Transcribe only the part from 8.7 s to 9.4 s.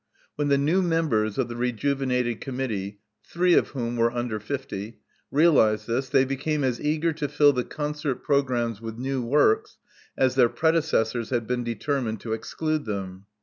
with new